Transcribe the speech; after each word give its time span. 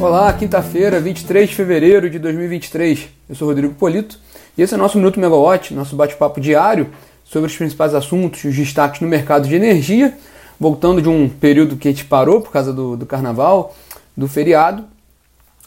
Olá, 0.00 0.32
quinta-feira, 0.32 1.00
23 1.00 1.48
de 1.48 1.56
fevereiro 1.56 2.08
de 2.08 2.20
2023. 2.20 3.08
Eu 3.28 3.34
sou 3.34 3.48
Rodrigo 3.48 3.74
Polito 3.74 4.16
e 4.56 4.62
esse 4.62 4.72
é 4.72 4.76
o 4.76 4.80
nosso 4.80 4.96
Minuto 4.96 5.18
Megawatt, 5.18 5.74
nosso 5.74 5.96
bate-papo 5.96 6.40
diário 6.40 6.90
sobre 7.24 7.50
os 7.50 7.56
principais 7.56 7.92
assuntos 7.96 8.44
e 8.44 8.48
os 8.48 8.54
destaques 8.54 9.00
no 9.00 9.08
mercado 9.08 9.48
de 9.48 9.56
energia, 9.56 10.16
voltando 10.58 11.02
de 11.02 11.08
um 11.08 11.28
período 11.28 11.76
que 11.76 11.88
a 11.88 11.90
gente 11.90 12.04
parou 12.04 12.40
por 12.40 12.52
causa 12.52 12.72
do, 12.72 12.96
do 12.96 13.04
carnaval, 13.06 13.74
do 14.16 14.28
feriado, 14.28 14.84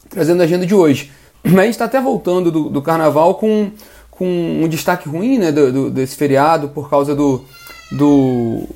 trazendo 0.09 0.39
a 0.39 0.45
agenda 0.45 0.65
de 0.65 0.73
hoje. 0.73 1.11
Mas 1.43 1.59
a 1.59 1.63
gente 1.63 1.71
está 1.73 1.85
até 1.85 1.99
voltando 1.99 2.49
do, 2.49 2.69
do, 2.69 2.81
carnaval 2.81 3.35
com, 3.35 3.69
com 4.09 4.25
um 4.25 4.67
destaque 4.69 5.09
ruim 5.09 5.39
né, 5.39 5.51
do, 5.51 5.91
desse 5.91 6.15
feriado 6.15 6.69
por 6.69 6.89
causa 6.89 7.13
do, 7.13 7.43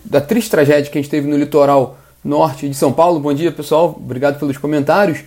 da 0.03 0.19
triste 0.19 0.51
tragédia 0.51 0.91
que 0.91 0.97
a 0.97 1.01
gente 1.01 1.09
teve 1.09 1.29
no 1.29 1.37
litoral 1.37 1.97
norte 2.25 2.67
de 2.67 2.75
São 2.75 2.91
Paulo. 2.91 3.21
Bom 3.21 3.33
dia, 3.33 3.53
pessoal. 3.53 3.95
Obrigado 3.97 4.37
pelos 4.37 4.57
comentários. 4.57 5.23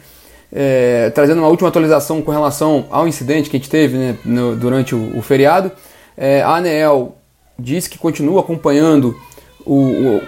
É, 0.50 1.10
trazendo 1.10 1.38
uma 1.38 1.48
última 1.48 1.68
atualização 1.68 2.22
com 2.22 2.30
relação 2.30 2.86
ao 2.90 3.06
incidente 3.06 3.50
que 3.50 3.56
a 3.56 3.60
gente 3.60 3.68
teve 3.68 3.98
né, 3.98 4.16
no, 4.24 4.56
durante 4.56 4.94
o, 4.94 5.18
o 5.18 5.22
feriado. 5.22 5.70
É, 6.16 6.42
a 6.42 6.56
ANEEL 6.56 7.16
diz 7.58 7.86
que 7.86 7.98
continua 7.98 8.40
acompanhando 8.40 9.14
o, 9.64 9.74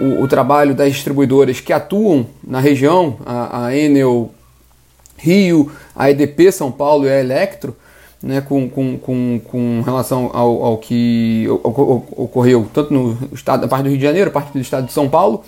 o, 0.00 0.22
o, 0.22 0.28
trabalho 0.28 0.74
das 0.74 0.92
distribuidoras 0.92 1.60
que 1.60 1.72
atuam 1.72 2.26
na 2.44 2.60
região, 2.60 3.16
a, 3.24 3.66
a 3.66 3.76
Enel 3.76 4.30
Rio, 5.16 5.72
a 5.96 6.10
EDP 6.10 6.52
São 6.52 6.70
Paulo 6.70 7.06
e 7.06 7.10
a 7.10 7.18
Electro, 7.18 7.74
né, 8.22 8.42
com, 8.42 8.68
com, 8.68 8.98
com, 8.98 9.40
com 9.42 9.82
relação 9.82 10.30
ao, 10.34 10.62
ao 10.62 10.78
que 10.78 11.46
ocorreu 11.48 12.68
tanto 12.74 12.92
no 12.92 13.16
estado, 13.32 13.62
na 13.62 13.68
parte 13.68 13.84
do 13.84 13.88
Rio 13.88 13.98
de 13.98 14.04
Janeiro, 14.04 14.30
parte 14.30 14.52
do 14.52 14.58
estado 14.58 14.86
de 14.86 14.92
São 14.92 15.08
Paulo, 15.08 15.42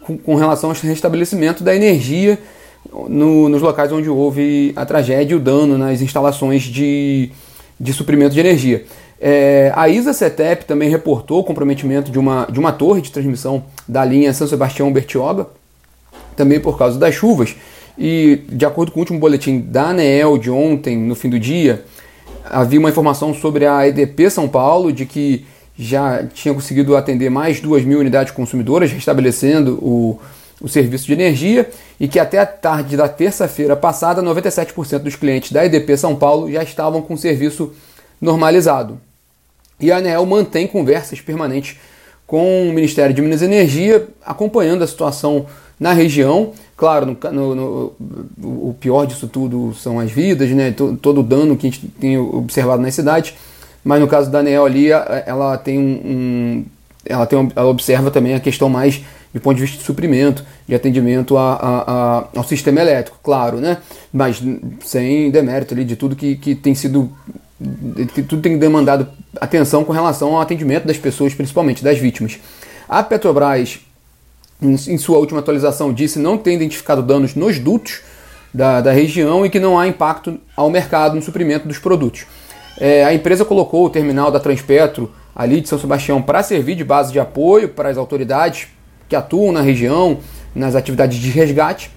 com, 0.00 0.18
com 0.18 0.34
relação 0.34 0.70
ao 0.70 0.76
restabelecimento 0.76 1.62
da 1.62 1.74
energia 1.74 2.38
no, 3.08 3.48
nos 3.48 3.62
locais 3.62 3.92
onde 3.92 4.08
houve 4.08 4.72
a 4.76 4.84
tragédia 4.84 5.34
e 5.34 5.36
o 5.36 5.40
dano 5.40 5.76
nas 5.78 6.00
instalações 6.00 6.62
de, 6.62 7.30
de 7.78 7.92
suprimento 7.92 8.34
de 8.34 8.40
energia. 8.40 8.84
É, 9.20 9.72
a 9.74 9.88
ISA 9.88 10.12
CETEP 10.12 10.64
também 10.64 10.90
reportou 10.90 11.40
o 11.40 11.44
comprometimento 11.44 12.10
de 12.10 12.18
uma, 12.18 12.46
de 12.50 12.58
uma 12.58 12.72
torre 12.72 13.00
de 13.00 13.10
transmissão 13.10 13.64
da 13.88 14.04
linha 14.04 14.32
São 14.32 14.46
Sebastião-Bertioga, 14.46 15.46
também 16.36 16.60
por 16.60 16.76
causa 16.76 16.98
das 16.98 17.14
chuvas. 17.14 17.56
E, 17.98 18.42
de 18.48 18.66
acordo 18.66 18.92
com 18.92 18.98
o 18.98 19.02
último 19.02 19.18
boletim 19.18 19.58
da 19.60 19.88
ANEEL 19.88 20.36
de 20.36 20.50
ontem, 20.50 20.98
no 20.98 21.14
fim 21.14 21.30
do 21.30 21.38
dia, 21.38 21.82
havia 22.44 22.78
uma 22.78 22.90
informação 22.90 23.32
sobre 23.32 23.66
a 23.66 23.88
EDP 23.88 24.28
São 24.28 24.46
Paulo 24.46 24.92
de 24.92 25.06
que 25.06 25.46
já 25.78 26.24
tinha 26.24 26.54
conseguido 26.54 26.96
atender 26.96 27.30
mais 27.30 27.60
2 27.60 27.84
mil 27.84 27.98
unidades 27.98 28.32
consumidoras, 28.32 28.92
restabelecendo 28.92 29.74
o, 29.82 30.18
o 30.60 30.68
serviço 30.68 31.06
de 31.06 31.12
energia, 31.12 31.68
e 32.00 32.08
que 32.08 32.18
até 32.18 32.38
a 32.38 32.46
tarde 32.46 32.96
da 32.96 33.08
terça-feira 33.08 33.76
passada, 33.76 34.22
97% 34.22 34.98
dos 34.98 35.16
clientes 35.16 35.52
da 35.52 35.64
EDP 35.64 35.96
São 35.96 36.16
Paulo 36.16 36.50
já 36.50 36.62
estavam 36.62 37.02
com 37.02 37.14
o 37.14 37.18
serviço 37.18 37.72
normalizado. 38.20 38.98
E 39.78 39.92
a 39.92 39.98
ANEEL 39.98 40.24
mantém 40.24 40.66
conversas 40.66 41.20
permanentes 41.20 41.76
com 42.26 42.68
o 42.68 42.72
Ministério 42.72 43.14
de 43.14 43.22
Minas 43.22 43.42
e 43.42 43.44
Energia, 43.44 44.08
acompanhando 44.24 44.82
a 44.82 44.86
situação 44.86 45.46
na 45.78 45.92
região. 45.92 46.52
Claro, 46.76 47.06
no, 47.06 47.32
no, 47.32 47.54
no, 47.54 47.92
o 48.68 48.76
pior 48.80 49.06
disso 49.06 49.28
tudo 49.28 49.74
são 49.74 50.00
as 50.00 50.10
vidas, 50.10 50.50
né? 50.50 50.72
todo, 50.72 51.20
o 51.20 51.22
dano 51.22 51.56
que 51.56 51.66
a 51.66 51.70
gente 51.70 51.86
tem 52.00 52.18
observado 52.18 52.82
nas 52.82 52.94
cidades. 52.94 53.34
Mas 53.84 54.00
no 54.00 54.08
caso 54.08 54.30
da 54.30 54.40
ANEEL 54.40 54.64
ali, 54.64 54.90
ela 54.90 55.56
tem 55.58 55.78
um, 55.78 55.82
um 55.82 56.64
ela, 57.04 57.24
tem, 57.24 57.52
ela 57.54 57.68
observa 57.68 58.10
também 58.10 58.34
a 58.34 58.40
questão 58.40 58.68
mais 58.68 59.02
de 59.36 59.40
ponto 59.40 59.56
de 59.56 59.60
vista 59.60 59.76
de 59.76 59.84
suprimento, 59.84 60.42
de 60.66 60.74
atendimento 60.74 61.36
a, 61.36 61.52
a, 61.52 61.92
a, 61.92 62.28
ao 62.36 62.42
sistema 62.42 62.80
elétrico, 62.80 63.18
claro, 63.22 63.58
né? 63.58 63.76
Mas 64.10 64.42
sem 64.82 65.30
demérito 65.30 65.74
ali 65.74 65.84
de 65.84 65.94
tudo 65.94 66.16
que, 66.16 66.36
que 66.36 66.54
tem 66.54 66.74
sido 66.74 67.12
que 68.14 68.22
tudo 68.22 68.40
tem 68.40 68.58
demandado 68.58 69.08
atenção 69.38 69.84
com 69.84 69.92
relação 69.92 70.34
ao 70.34 70.40
atendimento 70.40 70.86
das 70.86 70.96
pessoas, 70.96 71.34
principalmente 71.34 71.84
das 71.84 71.98
vítimas. 71.98 72.38
A 72.88 73.02
Petrobras, 73.02 73.78
em 74.62 74.96
sua 74.96 75.18
última 75.18 75.40
atualização, 75.40 75.92
disse 75.92 76.18
não 76.18 76.38
ter 76.38 76.54
identificado 76.54 77.02
danos 77.02 77.34
nos 77.34 77.58
dutos 77.58 78.00
da, 78.54 78.80
da 78.80 78.90
região 78.90 79.44
e 79.44 79.50
que 79.50 79.60
não 79.60 79.78
há 79.78 79.86
impacto 79.86 80.38
ao 80.56 80.70
mercado 80.70 81.14
no 81.14 81.20
suprimento 81.20 81.68
dos 81.68 81.78
produtos. 81.78 82.24
É, 82.78 83.04
a 83.04 83.12
empresa 83.12 83.44
colocou 83.44 83.84
o 83.84 83.90
terminal 83.90 84.30
da 84.30 84.40
Transpetro 84.40 85.12
ali 85.34 85.60
de 85.60 85.68
São 85.68 85.78
Sebastião 85.78 86.22
para 86.22 86.42
servir 86.42 86.74
de 86.74 86.84
base 86.84 87.12
de 87.12 87.20
apoio 87.20 87.68
para 87.68 87.90
as 87.90 87.98
autoridades 87.98 88.68
que 89.08 89.16
atuam 89.16 89.52
na 89.52 89.60
região, 89.60 90.18
nas 90.54 90.74
atividades 90.74 91.18
de 91.18 91.30
resgate. 91.30 91.90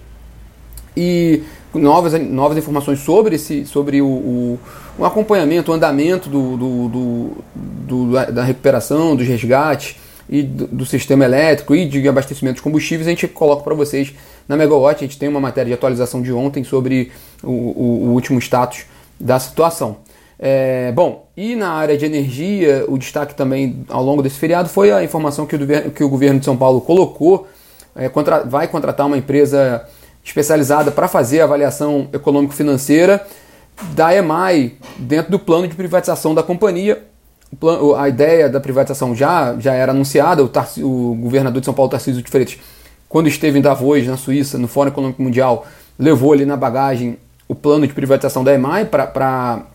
E 0.95 1.43
novas, 1.73 2.13
novas 2.19 2.57
informações 2.57 2.99
sobre, 2.99 3.35
esse, 3.35 3.65
sobre 3.65 4.01
o, 4.01 4.59
o, 4.97 5.05
acompanhamento, 5.05 5.71
o 5.71 5.73
andamento 5.73 6.29
do, 6.29 6.57
do, 6.57 6.89
do, 6.89 7.31
do, 7.55 8.31
da 8.31 8.43
recuperação, 8.43 9.15
dos 9.15 9.27
resgates 9.27 9.95
e 10.27 10.43
do, 10.43 10.67
do, 10.67 10.85
sistema 10.85 11.25
elétrico 11.25 11.75
e 11.75 11.87
de 11.87 12.07
abastecimento 12.07 12.57
de 12.57 12.61
combustíveis, 12.61 13.07
a 13.07 13.11
gente 13.11 13.27
coloca 13.27 13.63
para 13.63 13.75
vocês 13.75 14.13
na 14.47 14.55
Megawatt. 14.55 15.03
A 15.03 15.07
gente 15.07 15.17
tem 15.17 15.29
uma 15.29 15.39
matéria 15.39 15.69
de 15.69 15.73
atualização 15.73 16.21
de 16.21 16.31
ontem 16.33 16.63
sobre 16.63 17.11
o, 17.43 17.51
o, 17.51 18.07
o 18.07 18.13
último 18.13 18.39
status 18.39 18.85
da 19.19 19.39
situação. 19.39 19.97
É, 20.41 20.93
bom, 20.93 21.27
e 21.35 21.53
na 21.53 21.71
área 21.71 21.97
de 21.97 22.05
energia, 22.05 22.85
o 22.87 22.97
destaque 22.97 23.35
também 23.35 23.83
ao 23.89 24.01
longo 24.01 24.21
desse 24.21 24.39
feriado 24.39 24.69
foi 24.69 24.89
a 24.89 25.03
informação 25.03 25.45
que 25.45 25.55
o, 25.55 25.91
que 25.91 26.03
o 26.03 26.09
governo 26.09 26.39
de 26.39 26.45
São 26.45 26.55
Paulo 26.55 26.79
colocou, 26.79 27.45
é, 27.93 28.07
contra, 28.07 28.43
vai 28.43 28.65
contratar 28.67 29.05
uma 29.05 29.17
empresa 29.17 29.85
especializada 30.23 30.91
para 30.91 31.09
fazer 31.09 31.41
a 31.41 31.43
avaliação 31.43 32.07
econômico-financeira 32.13 33.25
da 33.93 34.15
EMAI 34.15 34.73
dentro 34.97 35.31
do 35.31 35.39
plano 35.39 35.67
de 35.67 35.75
privatização 35.75 36.33
da 36.33 36.41
companhia. 36.41 37.03
A 37.97 38.07
ideia 38.07 38.47
da 38.47 38.59
privatização 38.59 39.15
já, 39.15 39.55
já 39.59 39.73
era 39.73 39.91
anunciada, 39.91 40.43
o, 40.43 40.51
o 40.83 41.15
governador 41.15 41.59
de 41.59 41.65
São 41.65 41.73
Paulo, 41.73 41.89
Tarcísio 41.89 42.21
de 42.21 42.29
Freitas, 42.29 42.57
quando 43.09 43.27
esteve 43.27 43.57
em 43.57 43.61
Davos, 43.61 44.05
na 44.05 44.17
Suíça, 44.17 44.57
no 44.57 44.67
Fórum 44.67 44.89
Econômico 44.89 45.21
Mundial, 45.21 45.65
levou 45.97 46.31
ali 46.31 46.45
na 46.45 46.55
bagagem 46.55 47.17
o 47.47 47.55
plano 47.55 47.87
de 47.87 47.93
privatização 47.93 48.43
da 48.43 48.53
EMAI 48.53 48.85
para 48.85 49.65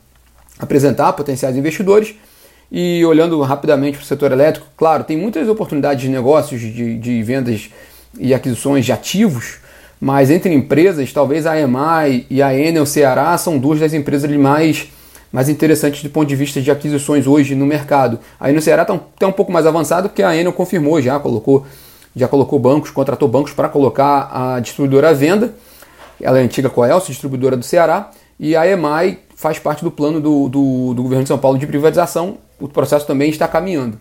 apresentar 0.58 1.12
potenciais 1.12 1.56
investidores. 1.56 2.14
E 2.72 3.04
olhando 3.04 3.40
rapidamente 3.42 3.98
para 3.98 4.04
o 4.04 4.06
setor 4.06 4.32
elétrico, 4.32 4.66
claro, 4.76 5.04
tem 5.04 5.16
muitas 5.16 5.48
oportunidades 5.48 6.02
de 6.02 6.08
negócios, 6.08 6.60
de, 6.60 6.98
de 6.98 7.22
vendas 7.22 7.70
e 8.18 8.34
aquisições 8.34 8.84
de 8.84 8.92
ativos, 8.92 9.58
mas 10.00 10.30
entre 10.30 10.52
empresas, 10.52 11.12
talvez 11.12 11.46
a 11.46 11.58
EMAI 11.58 12.26
e 12.28 12.42
a 12.42 12.56
Enel 12.56 12.86
Ceará 12.86 13.36
são 13.38 13.58
duas 13.58 13.80
das 13.80 13.92
empresas 13.92 14.30
mais, 14.32 14.88
mais 15.32 15.48
interessantes 15.48 16.02
do 16.02 16.10
ponto 16.10 16.28
de 16.28 16.36
vista 16.36 16.60
de 16.60 16.70
aquisições 16.70 17.26
hoje 17.26 17.54
no 17.54 17.66
mercado. 17.66 18.18
A 18.38 18.50
Enel 18.50 18.62
Ceará 18.62 18.82
está 18.82 18.94
um, 18.94 19.00
um 19.28 19.32
pouco 19.32 19.52
mais 19.52 19.66
avançado 19.66 20.08
porque 20.08 20.22
a 20.22 20.36
Enel 20.36 20.52
confirmou 20.52 21.00
já, 21.00 21.18
colocou, 21.20 21.64
já 22.14 22.28
colocou 22.28 22.58
bancos, 22.58 22.90
contratou 22.90 23.28
bancos 23.28 23.52
para 23.52 23.68
colocar 23.68 24.30
a 24.32 24.60
distribuidora 24.60 25.10
à 25.10 25.12
venda. 25.12 25.54
Ela 26.20 26.38
é 26.38 26.42
antiga 26.42 26.70
Coelce, 26.70 27.08
distribuidora 27.08 27.56
do 27.56 27.64
Ceará, 27.64 28.10
e 28.38 28.56
a 28.56 28.66
EMAI 28.66 29.18
faz 29.36 29.58
parte 29.58 29.84
do 29.84 29.90
plano 29.90 30.20
do, 30.20 30.48
do, 30.48 30.94
do 30.94 31.02
governo 31.02 31.24
de 31.24 31.28
São 31.28 31.38
Paulo 31.38 31.58
de 31.58 31.66
privatização. 31.66 32.38
O 32.60 32.68
processo 32.68 33.06
também 33.06 33.30
está 33.30 33.46
caminhando. 33.48 33.98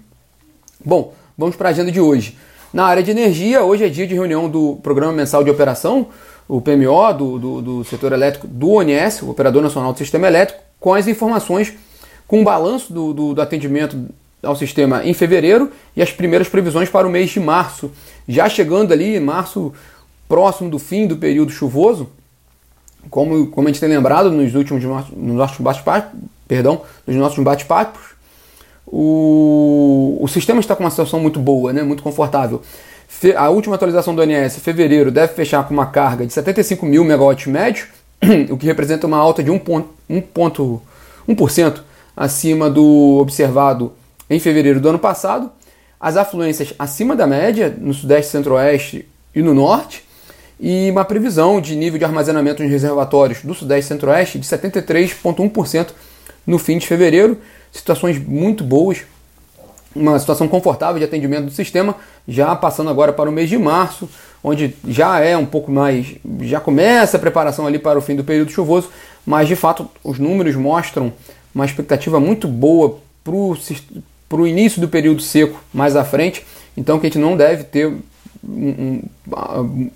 Bom, 0.84 1.14
vamos 1.38 1.56
para 1.56 1.70
a 1.70 1.72
agenda 1.72 1.92
de 1.92 2.00
hoje. 2.00 2.38
Na 2.74 2.86
área 2.86 3.04
de 3.04 3.12
energia, 3.12 3.64
hoje 3.64 3.86
é 3.86 3.90
dia 3.90 4.08
de 4.08 4.14
reunião 4.14 4.50
do 4.50 4.80
Programa 4.82 5.14
Mensal 5.14 5.44
de 5.44 5.52
Operação, 5.52 6.08
o 6.48 6.60
PMO, 6.60 7.14
do, 7.18 7.40
do, 7.40 7.62
do 7.62 7.84
setor 7.84 8.12
elétrico 8.12 8.48
do 8.48 8.72
ONS, 8.72 9.22
o 9.22 9.30
Operador 9.30 9.62
Nacional 9.62 9.94
do 9.94 9.98
Sistema 9.98 10.28
Elétrico, 10.28 10.62
com 10.80 10.94
as 10.94 11.08
informações, 11.08 11.74
com 12.28 12.42
o 12.42 12.44
balanço 12.44 12.92
do, 12.92 13.14
do, 13.14 13.34
do 13.34 13.42
atendimento 13.42 14.08
ao 14.42 14.56
sistema 14.56 15.06
em 15.06 15.14
fevereiro 15.14 15.72
e 15.96 16.02
as 16.02 16.12
primeiras 16.12 16.50
previsões 16.50 16.90
para 16.90 17.08
o 17.08 17.10
mês 17.10 17.30
de 17.30 17.40
março. 17.40 17.92
Já 18.28 18.50
chegando 18.50 18.92
ali, 18.92 19.20
março 19.20 19.72
próximo 20.28 20.70
do 20.70 20.80
fim 20.80 21.08
do 21.08 21.16
período 21.16 21.52
chuvoso, 21.52 22.10
como, 23.10 23.48
como 23.48 23.68
a 23.68 23.72
gente 23.72 23.80
tem 23.80 23.90
lembrado 23.90 24.32
nos 24.32 24.56
últimos 24.56 24.84
nos 24.84 25.36
nossos 25.36 25.60
bate-papos, 25.60 26.12
perdão, 26.48 26.82
nos 27.06 27.16
nossos 27.16 27.44
bate-papos, 27.44 28.14
o, 28.86 30.18
o 30.22 30.28
sistema 30.28 30.60
está 30.60 30.76
com 30.76 30.84
uma 30.84 30.90
situação 30.90 31.20
muito 31.20 31.40
boa, 31.40 31.74
né, 31.74 31.82
muito 31.82 32.04
confortável. 32.04 32.62
Fe, 33.08 33.36
a 33.36 33.50
última 33.50 33.76
atualização 33.76 34.14
do 34.14 34.22
ONS, 34.22 34.58
fevereiro, 34.58 35.12
deve 35.12 35.34
fechar 35.34 35.68
com 35.68 35.74
uma 35.74 35.88
carga 35.88 36.26
de 36.26 36.34
75 36.34 36.86
mil 36.86 37.04
megawatts 37.04 37.48
médio, 37.48 37.88
o 38.50 38.58
que 38.58 38.66
representa 38.66 39.08
uma 39.08 39.18
alta 39.18 39.44
de 39.44 39.52
1,1% 39.52 41.82
acima 42.16 42.70
do 42.70 43.18
observado 43.20 43.94
em 44.30 44.40
fevereiro 44.40 44.80
do 44.80 44.90
ano 44.90 45.00
passado. 45.00 45.52
As 46.00 46.18
afluências 46.18 46.74
acima 46.78 47.16
da 47.16 47.26
média 47.26 47.74
no 47.76 47.94
Sudeste, 47.94 48.32
Centro-Oeste 48.32 49.08
e 49.34 49.42
no 49.42 49.54
Norte, 49.54 50.04
e 50.64 50.90
uma 50.90 51.04
previsão 51.04 51.60
de 51.60 51.76
nível 51.76 52.00
de 52.00 52.06
armazenamento 52.06 52.64
nos 52.64 52.72
reservatórios 52.72 53.42
do 53.42 53.54
Sudeste 53.54 53.84
e 53.84 53.88
Centro-Oeste 53.90 54.40
de 54.40 54.48
73,1% 54.48 55.90
no 56.48 56.58
fim 56.58 56.78
de 56.78 56.88
fevereiro, 56.88 57.38
situações 57.70 58.18
muito 58.18 58.64
boas, 58.64 59.02
uma 59.94 60.18
situação 60.18 60.48
confortável 60.48 61.00
de 61.00 61.04
atendimento 61.04 61.46
do 61.48 61.52
sistema, 61.52 61.98
já 62.26 62.56
passando 62.56 62.90
agora 62.90 63.12
para 63.12 63.30
o 63.30 63.34
mês 63.34 63.50
de 63.50 63.58
março, 63.58 64.10
onde 64.42 64.74
já 64.88 65.20
é 65.20 65.36
um 65.36 65.46
pouco 65.46 65.70
mais, 65.70 66.16
já 66.44 66.62
começa 66.62 67.18
a 67.18 67.20
preparação 67.20 67.68
ali 67.68 67.78
para 67.78 68.00
o 68.00 68.02
fim 68.02 68.16
do 68.16 68.24
período 68.24 68.50
chuvoso, 68.50 68.90
mas 69.26 69.50
de 69.50 69.58
fato 69.58 69.90
os 70.02 70.18
números 70.18 70.56
mostram 70.56 71.12
uma 71.54 71.66
expectativa 71.66 72.22
muito 72.22 72.48
boa 72.48 73.00
para 73.22 74.42
o 74.42 74.48
início 74.48 74.80
do 74.80 74.88
período 74.88 75.22
seco 75.22 75.62
mais 75.74 75.98
à 75.98 76.06
frente, 76.06 76.46
então 76.78 77.02
que 77.02 77.08
a 77.08 77.10
gente 77.10 77.20
não 77.20 77.36
deve 77.36 77.66
ter 77.66 77.94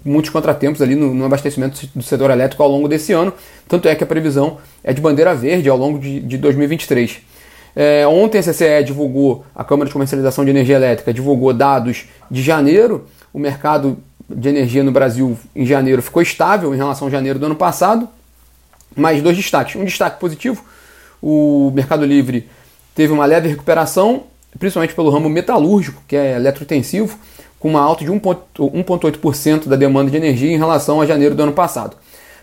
muitos 0.06 0.32
contratempos 0.32 0.82
ali 0.82 0.96
no, 0.96 1.14
no, 1.14 1.26
abastecimento 1.26 1.86
do 1.94 2.02
setor 2.02 2.32
elétrico 2.32 2.64
ao 2.64 2.70
longo 2.70 2.88
desse 2.88 3.12
ano, 3.12 3.34
tanto 3.68 3.90
é 3.90 3.96
que 3.96 4.04
a 4.04 4.08
previsão 4.08 4.58
é 4.84 4.94
de 4.94 5.02
bandeira 5.02 5.36
verde 5.36 5.68
ao 5.68 5.78
longo 5.78 6.00
de, 6.00 6.22
de 6.22 6.38
2023. 6.38 7.20
É, 7.76 8.08
ontem 8.08 8.40
a 8.40 8.42
CCE 8.42 8.84
divulgou, 8.86 9.46
a 9.54 9.64
Câmara 9.64 9.88
de 9.88 9.94
Comercialização 9.94 10.46
de 10.46 10.52
Energia 10.52 10.78
Elétrica 10.78 11.14
divulgou 11.14 11.54
dados 11.54 12.06
de 12.32 12.42
janeiro, 12.42 13.06
o 13.34 13.40
mercado 13.40 13.98
de 14.30 14.50
energia 14.50 14.84
no 14.84 14.92
Brasil 14.92 15.38
em 15.56 15.66
janeiro 15.66 16.02
ficou 16.02 16.22
estável 16.22 16.74
em 16.74 16.78
relação 16.78 17.08
a 17.08 17.12
janeiro 17.12 17.38
do 17.38 17.46
ano 17.46 17.56
passado, 17.56 18.08
mais 18.96 19.22
dois 19.22 19.36
destaques. 19.36 19.76
Um 19.76 19.86
destaque 19.86 20.20
positivo, 20.20 20.64
o 21.22 21.72
Mercado 21.74 22.06
Livre 22.06 22.50
teve 22.96 23.12
uma 23.12 23.26
leve 23.26 23.50
recuperação, 23.50 24.24
principalmente 24.58 24.96
pelo 24.96 25.10
ramo 25.10 25.30
metalúrgico, 25.30 26.02
que 26.08 26.16
é 26.16 26.36
eletrointensivo, 26.36 27.18
com 27.60 27.70
uma 27.70 27.82
alta 27.82 28.06
de 28.06 28.12
1,8% 28.12 29.68
da 29.68 29.76
demanda 29.76 30.12
de 30.12 30.18
energia 30.18 30.52
em 30.52 30.58
relação 30.58 31.02
a 31.02 31.06
janeiro 31.06 31.36
do 31.36 31.44
ano 31.44 31.54
passado. 31.54 31.98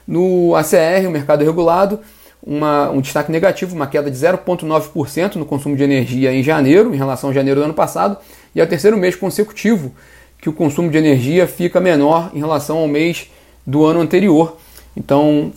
No 0.07 0.55
ACR, 0.55 1.07
o 1.07 1.11
mercado 1.11 1.45
regulado, 1.45 2.01
uma, 2.43 2.91
um 2.91 3.01
destaque 3.01 3.33
negativo, 3.33 3.75
uma 3.75 3.87
queda 3.87 4.11
de 4.11 4.17
0,9% 4.17 5.37
no 5.37 5.47
consumo 5.47 5.77
de 5.77 5.83
energia 5.83 6.33
em 6.33 6.43
janeiro, 6.43 6.95
em 6.95 6.99
relação 6.99 7.31
a 7.31 7.33
janeiro 7.33 7.61
do 7.61 7.65
ano 7.65 7.75
passado, 7.75 8.19
e 8.55 8.61
é 8.61 8.65
o 8.65 8.67
terceiro 8.67 8.97
mês 8.97 9.17
consecutivo 9.17 9.93
que 10.39 10.49
o 10.49 10.53
consumo 10.53 10.91
de 10.91 10.99
energia 10.99 11.47
fica 11.47 11.81
menor 11.81 12.31
em 12.35 12.39
relação 12.39 12.79
ao 12.79 12.89
mês 12.89 13.31
do 13.67 13.85
ano 13.85 14.01
anterior. 14.01 14.59
Então, 14.97 15.51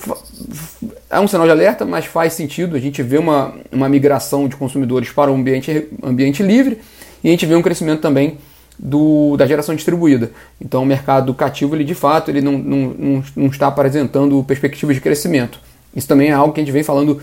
é 1.09 1.19
um 1.19 1.27
sinal 1.27 1.45
de 1.45 1.51
alerta, 1.51 1.85
mas 1.85 2.05
faz 2.05 2.33
sentido. 2.33 2.75
A 2.75 2.79
gente 2.79 3.03
vê 3.03 3.17
uma, 3.17 3.53
uma 3.71 3.89
migração 3.89 4.47
de 4.47 4.55
consumidores 4.55 5.11
para 5.11 5.29
o 5.29 5.35
ambiente, 5.35 5.89
ambiente 6.01 6.41
livre 6.41 6.79
e 7.23 7.27
a 7.27 7.31
gente 7.31 7.45
vê 7.45 7.55
um 7.55 7.61
crescimento 7.61 8.01
também 8.01 8.37
do, 8.77 9.35
da 9.37 9.45
geração 9.45 9.75
distribuída. 9.75 10.31
Então, 10.61 10.83
o 10.83 10.85
mercado 10.85 11.33
cativo, 11.33 11.75
ele 11.75 11.83
de 11.83 11.95
fato, 11.95 12.29
ele 12.29 12.41
não, 12.41 12.57
não, 12.57 13.23
não, 13.35 13.47
está 13.47 13.67
apresentando 13.67 14.43
perspectivas 14.43 14.95
de 14.95 15.01
crescimento. 15.01 15.59
Isso 15.95 16.07
também 16.07 16.29
é 16.29 16.33
algo 16.33 16.53
que 16.53 16.59
a 16.59 16.63
gente 16.63 16.73
vem 16.73 16.83
falando, 16.83 17.21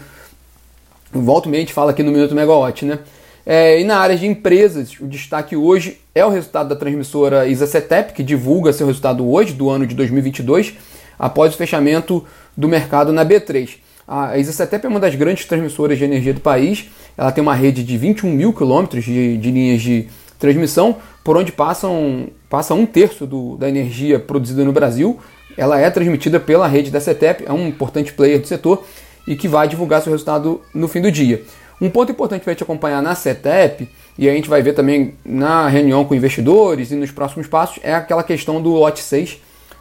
volta 1.13 1.49
e 1.49 1.67
fala 1.67 1.93
aqui 1.93 2.03
no 2.03 2.11
Minuto 2.11 2.35
Megawatt, 2.35 2.85
né? 2.85 2.99
É, 3.47 3.79
e 3.79 3.85
na 3.85 3.99
área 3.99 4.17
de 4.17 4.27
empresas, 4.27 4.99
o 4.99 5.07
destaque 5.07 5.55
hoje 5.55 5.99
é 6.15 6.25
o 6.25 6.31
resultado 6.31 6.69
da 6.71 6.77
transmissora 6.77 7.47
ISACETEP, 7.47 8.15
que 8.15 8.23
divulga 8.23 8.73
seu 8.73 8.87
resultado 8.87 9.29
hoje, 9.31 9.53
do 9.53 9.69
ano 9.69 9.87
de 9.87 9.95
2022, 9.95 10.75
após 11.19 11.55
o 11.55 11.57
fechamento 11.57 12.25
do 12.57 12.67
mercado 12.67 13.13
na 13.13 13.25
B3. 13.25 13.77
A 14.09 14.39
ISACETEP 14.39 14.87
é 14.87 14.89
uma 14.89 15.01
das 15.01 15.15
grandes 15.15 15.45
transmissoras 15.45 15.99
de 15.99 16.05
energia 16.05 16.33
do 16.33 16.41
país, 16.41 16.87
ela 17.17 17.31
tem 17.31 17.43
uma 17.43 17.55
rede 17.55 17.85
de 17.85 17.97
21 17.97 18.31
mil 18.31 18.53
quilômetros 18.53 19.05
de, 19.05 19.37
de 19.37 19.51
linhas 19.51 19.83
de 19.83 20.09
transmissão, 20.45 20.97
por 21.25 21.39
onde 21.39 21.51
passam, 21.51 22.29
passa 22.51 22.75
um 22.75 22.85
terço 22.85 23.27
do, 23.27 23.57
da 23.57 23.67
energia 23.67 24.19
produzida 24.19 24.63
no 24.63 24.73
Brasil. 24.73 25.19
Ela 25.57 25.81
é 25.81 25.89
transmitida 25.89 26.39
pela 26.39 26.69
rede 26.69 26.91
da 26.91 27.01
CETEP, 27.01 27.45
é 27.47 27.53
um 27.53 27.67
importante 27.67 28.13
player 28.13 28.41
do 28.41 28.47
setor 28.47 28.85
e 29.27 29.35
que 29.35 29.49
vai 29.49 29.67
divulgar 29.67 30.03
seu 30.03 30.13
resultado 30.13 30.61
no 30.75 30.87
fim 30.87 31.01
do 31.01 31.11
dia. 31.11 31.43
Um 31.81 31.89
ponto 31.89 32.13
importante 32.13 32.43
para 32.43 32.53
gente 32.53 32.63
acompanhar 32.63 33.03
na 33.03 33.15
CETEP, 33.15 33.89
e 34.19 34.29
a 34.29 34.33
gente 34.33 34.49
vai 34.49 34.63
ver 34.63 34.75
também 34.75 35.15
na 35.25 35.67
reunião 35.67 36.05
com 36.05 36.15
investidores 36.15 36.93
e 36.93 36.95
nos 36.95 37.11
próximos 37.11 37.47
passos, 37.47 37.81
é 37.83 37.95
aquela 37.95 38.23
questão 38.23 38.61
do 38.61 38.71
lote 38.71 39.01
6, 39.01 39.39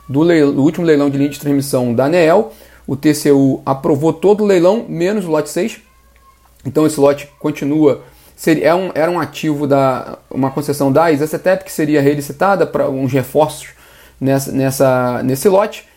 do, 0.07 0.21
leilão, 0.21 0.53
do 0.53 0.63
último 0.63 0.85
leilão 0.85 1.09
de 1.09 1.17
linha 1.17 1.29
de 1.29 1.39
transmissão 1.39 1.93
da 1.93 2.05
ANEEL. 2.05 2.51
O 2.87 2.95
TCU 2.95 3.61
aprovou 3.65 4.11
todo 4.11 4.43
o 4.43 4.47
leilão, 4.47 4.85
menos 4.87 5.25
o 5.25 5.29
lote 5.29 5.49
6. 5.49 5.79
Então 6.65 6.85
esse 6.85 6.99
lote 6.99 7.29
continua, 7.39 8.01
seria, 8.35 8.67
é 8.67 8.75
um, 8.75 8.91
era 8.93 9.11
um 9.11 9.19
ativo 9.19 9.67
da 9.67 10.17
uma 10.29 10.51
concessão 10.51 10.91
da 10.91 11.11
ISACETEP, 11.11 11.63
que 11.65 11.71
seria 11.71 12.01
relicitada 12.01 12.65
para 12.65 12.89
uns 12.89 13.11
reforços 13.11 13.69
nessa, 14.19 14.51
nessa, 14.51 15.23
nesse 15.23 15.49
lote 15.49 15.87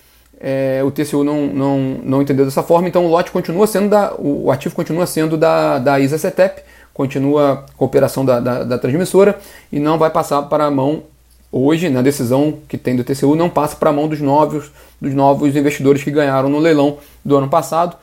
é, 0.41 0.83
o 0.85 0.91
TCU 0.91 1.25
não, 1.25 1.47
não, 1.47 1.79
não 2.03 2.23
entendeu 2.23 2.45
dessa 2.45 2.63
forma, 2.63 2.89
então 2.89 3.07
o 3.07 3.09
lote 3.09 3.31
continua 3.31 3.67
sendo 3.67 3.89
da. 3.89 4.15
O, 4.19 4.51
ativo 4.51 4.75
continua 4.75 5.07
sendo 5.07 5.37
da, 5.37 5.79
da 5.79 5.99
ISA 5.99 6.19
CETEP, 6.19 6.63
continua 6.93 7.53
a 7.53 7.57
cooperação 7.77 8.25
da, 8.25 8.39
da, 8.39 8.65
da, 8.65 8.79
transmissora 8.79 9.39
e 9.73 9.81
não 9.81 9.99
vai 9.99 10.11
passar 10.11 10.43
para 10.43 10.67
a 10.67 10.71
mão 10.71 11.05
hoje, 11.51 11.89
na 11.89 12.03
decisão 12.03 12.59
que 12.69 12.77
tem 12.77 12.95
do 12.95 13.05
TCU, 13.05 13.35
não 13.35 13.49
passa 13.49 13.77
para 13.77 13.91
a 13.91 13.93
mão 13.93 14.09
dos 14.09 14.21
novos, 14.21 14.71
dos 15.01 15.15
novos 15.15 15.57
investidores 15.57 16.05
que 16.05 16.11
ganharam 16.11 16.51
no 16.51 16.59
leilão 16.59 16.99
do 17.25 17.37
ano 17.37 17.49
passado. 17.49 17.97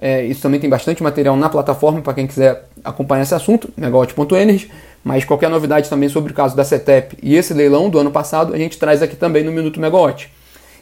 É, 0.00 0.24
isso 0.24 0.40
também 0.40 0.58
tem 0.58 0.70
bastante 0.70 1.02
material 1.02 1.36
na 1.36 1.48
plataforma 1.48 2.00
para 2.00 2.14
quem 2.14 2.26
quiser 2.26 2.64
acompanhar 2.82 3.22
esse 3.22 3.34
assunto, 3.34 3.68
megawatt.energy. 3.76 4.70
Mas 5.04 5.24
qualquer 5.24 5.50
novidade 5.50 5.88
também 5.88 6.08
sobre 6.08 6.32
o 6.32 6.34
caso 6.34 6.56
da 6.56 6.64
CETEP 6.64 7.18
e 7.22 7.36
esse 7.36 7.52
leilão 7.52 7.88
do 7.88 7.98
ano 7.98 8.10
passado, 8.10 8.54
a 8.54 8.58
gente 8.58 8.78
traz 8.78 9.02
aqui 9.02 9.16
também 9.16 9.44
no 9.44 9.52
Minuto 9.52 9.80
Megawatt. 9.80 10.30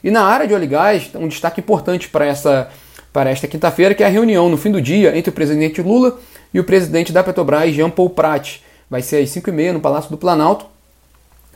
E 0.02 0.10
na 0.10 0.22
área 0.22 0.46
de 0.46 0.54
óleo 0.54 0.64
e 0.64 0.68
gás, 0.68 1.10
um 1.14 1.28
destaque 1.28 1.60
importante 1.60 2.08
para 2.08 2.26
essa 2.26 2.68
para 3.12 3.30
esta 3.30 3.48
quinta-feira, 3.48 3.94
que 3.94 4.02
é 4.02 4.06
a 4.06 4.10
reunião 4.10 4.48
no 4.48 4.56
fim 4.56 4.70
do 4.70 4.80
dia 4.80 5.16
entre 5.16 5.30
o 5.30 5.32
presidente 5.32 5.82
Lula 5.82 6.18
e 6.52 6.60
o 6.60 6.64
presidente 6.64 7.10
da 7.12 7.24
Petrobras, 7.24 7.74
Jean 7.74 7.90
Paul 7.90 8.10
Prat. 8.10 8.60
Vai 8.88 9.02
ser 9.02 9.22
às 9.22 9.30
5h30 9.30 9.72
no 9.72 9.80
Palácio 9.80 10.10
do 10.10 10.16
Planalto. 10.16 10.66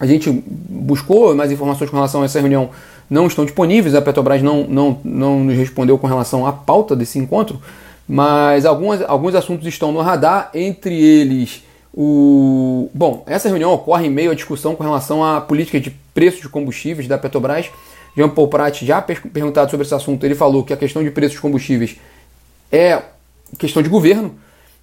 A 0.00 0.06
gente 0.06 0.30
buscou 0.30 1.34
mais 1.34 1.52
informações 1.52 1.88
com 1.88 1.96
relação 1.96 2.22
a 2.22 2.24
essa 2.24 2.40
reunião, 2.40 2.70
não 3.12 3.26
estão 3.26 3.44
disponíveis, 3.44 3.94
a 3.94 4.00
Petrobras 4.00 4.40
não, 4.40 4.64
não, 4.64 5.00
não 5.04 5.44
nos 5.44 5.56
respondeu 5.56 5.98
com 5.98 6.06
relação 6.06 6.46
à 6.46 6.52
pauta 6.52 6.96
desse 6.96 7.18
encontro, 7.18 7.60
mas 8.08 8.64
algumas, 8.64 9.02
alguns 9.02 9.34
assuntos 9.34 9.66
estão 9.66 9.92
no 9.92 10.00
radar, 10.00 10.50
entre 10.54 10.98
eles 10.98 11.62
o. 11.92 12.88
Bom, 12.94 13.22
essa 13.26 13.50
reunião 13.50 13.74
ocorre 13.74 14.06
em 14.06 14.10
meio 14.10 14.30
à 14.30 14.34
discussão 14.34 14.74
com 14.74 14.82
relação 14.82 15.22
à 15.22 15.42
política 15.42 15.78
de 15.78 15.90
preços 16.14 16.40
de 16.40 16.48
combustíveis 16.48 17.06
da 17.06 17.18
Petrobras 17.18 17.70
Jean 18.16 18.30
Paul 18.30 18.48
Prat 18.48 18.82
já 18.82 19.02
perguntado 19.02 19.70
sobre 19.70 19.84
esse 19.84 19.94
assunto, 19.94 20.24
ele 20.24 20.34
falou 20.34 20.64
que 20.64 20.72
a 20.72 20.76
questão 20.76 21.04
de 21.04 21.10
preços 21.10 21.34
de 21.34 21.42
combustíveis 21.42 21.96
é 22.70 23.02
questão 23.58 23.82
de 23.82 23.90
governo. 23.90 24.34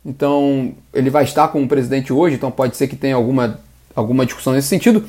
Então, 0.05 0.73
ele 0.93 1.09
vai 1.09 1.23
estar 1.23 1.47
com 1.47 1.63
o 1.63 1.67
presidente 1.67 2.13
hoje, 2.13 2.35
então 2.35 2.51
pode 2.51 2.77
ser 2.77 2.87
que 2.87 2.95
tenha 2.95 3.15
alguma, 3.15 3.59
alguma 3.95 4.23
discussão 4.23 4.53
nesse 4.53 4.67
sentido. 4.67 5.03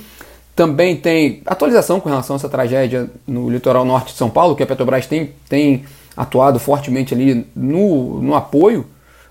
Também 0.60 0.94
tem 0.94 1.40
atualização 1.46 1.98
com 1.98 2.10
relação 2.10 2.36
a 2.36 2.38
essa 2.38 2.46
tragédia 2.46 3.08
no 3.26 3.48
litoral 3.48 3.82
norte 3.82 4.12
de 4.12 4.18
São 4.18 4.28
Paulo, 4.28 4.54
que 4.54 4.62
a 4.62 4.66
Petrobras 4.66 5.06
tem, 5.06 5.32
tem 5.48 5.86
atuado 6.14 6.58
fortemente 6.58 7.14
ali 7.14 7.46
no, 7.56 8.20
no 8.20 8.34
apoio 8.34 8.84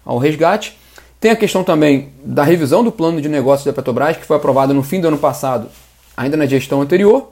ao 0.03 0.17
resgate. 0.17 0.75
Tem 1.19 1.29
a 1.29 1.35
questão 1.35 1.63
também 1.63 2.09
da 2.25 2.43
revisão 2.43 2.83
do 2.83 2.91
plano 2.91 3.21
de 3.21 3.29
negócios 3.29 3.63
da 3.63 3.71
Petrobras, 3.71 4.17
que 4.17 4.25
foi 4.25 4.37
aprovado 4.37 4.73
no 4.73 4.81
fim 4.81 4.99
do 4.99 5.07
ano 5.07 5.19
passado, 5.19 5.67
ainda 6.17 6.35
na 6.35 6.47
gestão 6.47 6.81
anterior, 6.81 7.31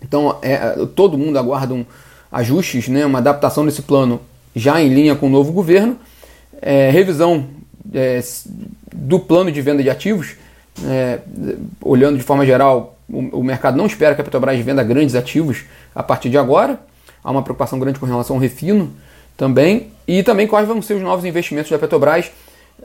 então, 0.00 0.38
é, 0.40 0.86
todo 0.94 1.18
mundo 1.18 1.36
aguarda 1.40 1.74
um 1.74 1.84
ajustes, 2.30 2.86
né, 2.86 3.04
uma 3.04 3.18
adaptação 3.18 3.66
desse 3.66 3.82
plano 3.82 4.20
já 4.54 4.80
em 4.80 4.94
linha 4.94 5.16
com 5.16 5.26
o 5.26 5.28
novo 5.28 5.50
governo, 5.50 5.96
é, 6.62 6.88
revisão 6.88 7.48
é, 7.92 8.20
do 8.94 9.18
plano 9.18 9.50
de 9.50 9.60
venda 9.60 9.82
de 9.82 9.90
ativos, 9.90 10.36
é, 10.84 11.18
olhando 11.82 12.16
de 12.16 12.22
forma 12.22 12.46
geral, 12.46 12.94
o, 13.10 13.42
mercado 13.42 13.76
não 13.76 13.86
espera 13.86 14.14
que 14.14 14.20
a 14.20 14.24
Petrobras 14.24 14.58
venda 14.60 14.82
grandes 14.82 15.14
ativos 15.14 15.64
a 15.94 16.02
partir 16.02 16.28
de 16.28 16.36
agora, 16.36 16.78
há 17.24 17.30
uma 17.30 17.42
preocupação 17.42 17.78
grande 17.78 17.98
com 17.98 18.06
relação 18.06 18.36
ao 18.36 18.42
refino 18.42 18.92
também, 19.36 19.92
e 20.06 20.22
também 20.22 20.46
quais 20.46 20.66
vão 20.66 20.82
ser 20.82 20.94
os 20.94 21.02
novos 21.02 21.24
investimentos 21.24 21.70
da 21.70 21.78
Petrobras. 21.78 22.30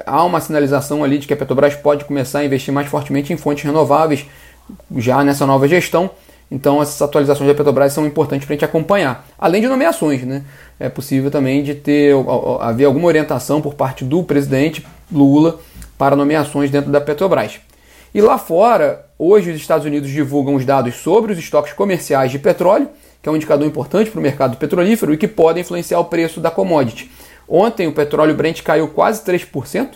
Há 0.06 0.24
uma 0.24 0.40
sinalização 0.40 1.04
ali 1.04 1.18
de 1.18 1.28
que 1.28 1.34
a 1.34 1.38
Petrobras 1.38 1.76
pode 1.76 2.06
começar 2.06 2.40
a 2.40 2.46
investir 2.46 2.74
mais 2.74 2.88
fortemente 2.88 3.34
em 3.34 3.38
fontes 3.38 3.64
renováveis 3.64 4.26
já 4.96 5.24
nessa 5.24 5.46
nova 5.46 5.68
gestão. 5.68 6.10
Então 6.50 6.82
essas 6.82 7.02
atualizações 7.02 7.48
da 7.48 7.56
Petrobras 7.56 7.94
são 7.94 8.06
importantes 8.06 8.46
para 8.46 8.54
a 8.54 8.56
gente 8.56 8.66
acompanhar. 8.66 9.28
Além 9.38 9.62
de 9.62 9.68
nomeações, 9.68 10.24
né? 10.24 10.44
É 10.80 10.90
possível 10.90 11.32
também 11.32 11.64
de 11.64 11.76
ter 11.76 12.14
haver 12.60 12.86
alguma 12.86 13.08
orientação 13.08 13.62
por 13.62 13.74
parte 13.74 14.04
do 14.04 14.24
presidente 14.24 14.86
Lula 15.12 15.60
para 15.98 16.16
nomeações 16.16 16.70
dentro 16.70 16.92
da 16.92 17.02
Petrobras. 17.02 17.60
E 18.14 18.22
lá 18.22 18.38
fora, 18.38 19.08
hoje 19.18 19.50
os 19.50 19.58
Estados 19.58 19.88
Unidos 19.88 20.08
divulgam 20.08 20.54
os 20.54 20.64
dados 20.64 20.96
sobre 20.96 21.34
os 21.34 21.40
estoques 21.40 21.74
comerciais 21.74 22.30
de 22.32 22.38
petróleo, 22.38 22.88
que 23.20 23.28
é 23.28 23.32
um 23.32 23.36
indicador 23.36 23.66
importante 23.66 24.12
para 24.12 24.20
o 24.20 24.22
mercado 24.22 24.56
petrolífero 24.58 25.12
e 25.14 25.18
que 25.18 25.28
pode 25.28 25.60
influenciar 25.60 26.00
o 26.00 26.06
preço 26.06 26.40
da 26.40 26.52
commodity. 26.52 27.10
Ontem 27.50 27.88
o 27.88 27.92
petróleo 27.92 28.36
Brent 28.36 28.62
caiu 28.62 28.88
quase 28.88 29.24
3% 29.24 29.94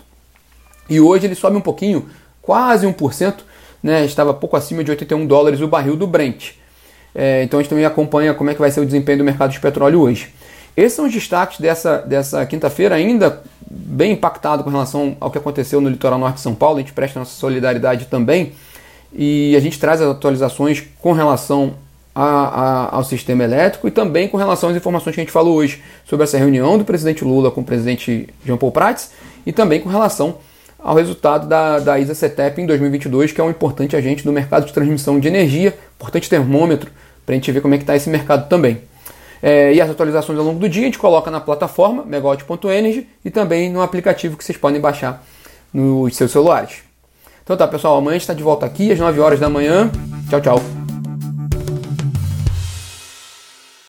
e 0.90 1.00
hoje 1.00 1.28
ele 1.28 1.36
sobe 1.36 1.58
um 1.58 1.62
pouquinho, 1.62 2.10
quase 2.42 2.88
1%, 2.88 3.36
né, 3.84 4.04
estava 4.04 4.34
pouco 4.34 4.58
acima 4.58 4.84
de 4.84 4.90
81 4.90 5.28
dólares 5.28 5.62
o 5.62 5.68
barril 5.68 5.96
do 5.96 6.08
Brent. 6.08 6.54
É, 7.14 7.44
então 7.44 7.60
a 7.60 7.62
gente 7.62 7.70
também 7.70 7.86
acompanha 7.86 8.34
como 8.34 8.50
é 8.50 8.54
que 8.56 8.60
vai 8.60 8.72
ser 8.72 8.80
o 8.80 8.86
desempenho 8.86 9.20
do 9.20 9.24
mercado 9.24 9.52
de 9.52 9.60
petróleo 9.60 10.02
hoje. 10.02 10.34
Esses 10.78 10.94
são 10.94 11.08
os 11.08 11.12
destaques 11.12 11.60
dessa, 11.60 11.98
dessa 11.98 12.46
quinta-feira, 12.46 12.94
ainda 12.94 13.42
bem 13.70 14.12
impactado 14.12 14.64
com 14.64 14.70
relação 14.70 15.18
ao 15.20 15.32
que 15.32 15.38
aconteceu 15.40 15.82
no 15.82 15.90
litoral 15.90 16.20
norte 16.20 16.36
de 16.36 16.42
São 16.42 16.54
Paulo. 16.54 16.78
A 16.78 16.82
gente 16.82 16.94
presta 16.94 17.18
nossa 17.18 17.36
solidariedade 17.36 18.06
também 18.06 18.54
e 19.12 19.56
a 19.56 19.60
gente 19.60 19.80
traz 19.80 20.00
as 20.02 20.08
atualizações 20.08 20.84
com 21.00 21.14
relação 21.14 21.74
a, 22.14 22.24
a, 22.24 22.96
ao 22.96 23.04
sistema 23.04 23.44
elétrico 23.44 23.88
e 23.88 23.92
também 23.92 24.28
com 24.28 24.38
relação 24.38 24.70
às 24.70 24.76
informações 24.76 25.16
que 25.16 25.22
a 25.22 25.24
gente 25.24 25.34
falou 25.34 25.56
hoje 25.56 25.82
sobre 26.06 26.24
essa 26.24 26.38
reunião 26.38 26.78
do 26.78 26.86
presidente 26.86 27.26
Lula 27.26 27.50
com 27.50 27.62
o 27.62 27.66
presidente 27.66 28.30
Jean 28.46 28.58
Paul 28.58 28.72
Prats 28.72 29.10
e 29.48 29.52
também 29.52 29.82
com 29.82 29.90
relação 29.90 30.38
ao 30.78 30.96
resultado 30.96 31.48
da, 31.48 31.80
da 31.80 31.98
ISA 31.98 32.14
CETEP 32.14 32.62
em 32.62 32.68
2022, 32.68 33.32
que 33.32 33.42
é 33.42 33.44
um 33.44 33.50
importante 33.50 33.96
agente 33.96 34.24
do 34.24 34.32
mercado 34.32 34.68
de 34.68 34.74
transmissão 34.74 35.20
de 35.20 35.28
energia, 35.28 35.76
importante 35.96 36.30
termômetro 36.30 36.92
para 37.26 37.34
a 37.34 37.36
gente 37.36 37.52
ver 37.52 37.62
como 37.62 37.74
é 37.74 37.78
que 37.78 37.84
está 37.84 37.96
esse 37.96 38.12
mercado 38.12 38.48
também. 38.48 38.80
É, 39.42 39.74
e 39.74 39.82
as 39.82 39.90
atualizações 39.90 40.38
ao 40.38 40.46
longo 40.46 40.60
do 40.60 40.68
dia 40.68 40.84
a 40.84 40.86
gente 40.86 41.00
coloca 41.00 41.30
na 41.30 41.40
plataforma 41.40 42.04
megawatt.energy 42.06 43.08
e 43.24 43.30
também 43.30 43.72
no 43.72 43.82
aplicativo 43.82 44.38
que 44.38 44.44
vocês 44.44 44.58
podem 44.58 44.82
baixar 44.82 45.24
nos 45.74 46.16
seus 46.16 46.32
celulares. 46.32 46.84
Então 47.44 47.56
tá, 47.56 47.68
pessoal, 47.68 47.98
amanhã 47.98 48.12
a 48.12 48.14
gente 48.14 48.24
está 48.24 48.34
de 48.34 48.44
volta 48.44 48.66
aqui 48.66 48.92
às 48.92 49.00
9 49.00 49.20
horas 49.20 49.40
da 49.40 49.50
manhã. 49.50 49.90
Tchau, 50.30 50.42
tchau. 50.42 50.77